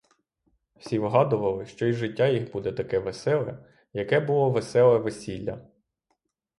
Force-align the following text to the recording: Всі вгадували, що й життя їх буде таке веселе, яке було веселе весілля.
Всі 0.77 0.99
вгадували, 0.99 1.65
що 1.65 1.85
й 1.85 1.93
життя 1.93 2.27
їх 2.27 2.51
буде 2.51 2.71
таке 2.71 2.99
веселе, 2.99 3.65
яке 3.93 4.19
було 4.19 4.49
веселе 4.49 4.97
весілля. 4.97 5.67